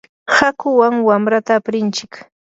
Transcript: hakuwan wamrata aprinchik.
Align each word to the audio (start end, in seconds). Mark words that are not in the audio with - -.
hakuwan 0.37 0.93
wamrata 1.07 1.51
aprinchik. 1.55 2.11